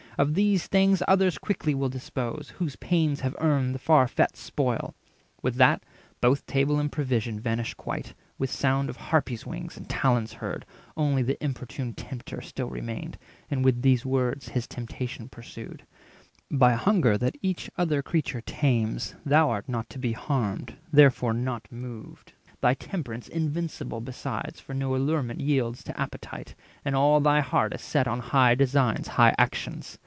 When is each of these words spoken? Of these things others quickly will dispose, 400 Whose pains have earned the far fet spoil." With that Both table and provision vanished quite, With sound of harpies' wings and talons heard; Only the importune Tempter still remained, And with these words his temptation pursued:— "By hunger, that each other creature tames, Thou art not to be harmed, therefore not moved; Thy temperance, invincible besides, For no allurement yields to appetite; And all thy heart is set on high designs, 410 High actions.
Of 0.17 0.35
these 0.35 0.67
things 0.67 1.01
others 1.07 1.39
quickly 1.39 1.73
will 1.73 1.89
dispose, 1.89 2.49
400 2.49 2.51
Whose 2.57 2.75
pains 2.75 3.19
have 3.21 3.35
earned 3.39 3.73
the 3.73 3.79
far 3.79 4.07
fet 4.07 4.35
spoil." 4.37 4.93
With 5.41 5.55
that 5.55 5.83
Both 6.19 6.45
table 6.45 6.77
and 6.79 6.91
provision 6.91 7.39
vanished 7.39 7.75
quite, 7.77 8.13
With 8.37 8.51
sound 8.51 8.89
of 8.91 8.97
harpies' 8.97 9.47
wings 9.47 9.77
and 9.77 9.89
talons 9.89 10.33
heard; 10.33 10.63
Only 10.97 11.23
the 11.23 11.43
importune 11.43 11.93
Tempter 11.95 12.39
still 12.41 12.69
remained, 12.69 13.17
And 13.49 13.65
with 13.65 13.81
these 13.81 14.05
words 14.05 14.49
his 14.49 14.67
temptation 14.67 15.27
pursued:— 15.29 15.87
"By 16.51 16.73
hunger, 16.73 17.17
that 17.17 17.35
each 17.41 17.71
other 17.77 18.03
creature 18.03 18.41
tames, 18.41 19.15
Thou 19.25 19.49
art 19.49 19.67
not 19.69 19.89
to 19.91 19.97
be 19.97 20.11
harmed, 20.11 20.75
therefore 20.91 21.33
not 21.33 21.71
moved; 21.71 22.33
Thy 22.59 22.73
temperance, 22.75 23.27
invincible 23.29 24.01
besides, 24.01 24.59
For 24.59 24.75
no 24.75 24.95
allurement 24.95 25.39
yields 25.39 25.83
to 25.85 25.99
appetite; 25.99 26.53
And 26.85 26.95
all 26.95 27.21
thy 27.21 27.39
heart 27.39 27.73
is 27.73 27.81
set 27.81 28.07
on 28.07 28.19
high 28.19 28.53
designs, 28.53 29.07
410 29.07 29.15
High 29.15 29.35
actions. 29.39 29.97